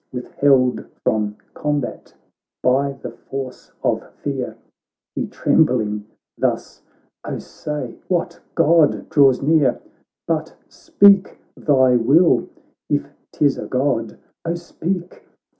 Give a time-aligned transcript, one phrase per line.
[0.11, 2.15] Withheld from combat
[2.63, 4.57] by the force of fear,
[5.13, 6.81] He trembling thus:'
[7.23, 9.79] Oh say, what God draws near?
[10.27, 12.49] But speak thy will,
[12.89, 15.23] if 'tis a God, oh speak